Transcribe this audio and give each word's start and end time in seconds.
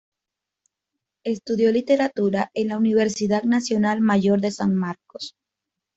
Estudió 1.23 1.71
Literatura 1.71 2.49
en 2.55 2.69
la 2.69 2.77
Universidad 2.79 3.43
Nacional 3.43 4.01
Mayor 4.01 4.41
de 4.41 4.49
San 4.49 4.73
Marcos. 4.73 5.35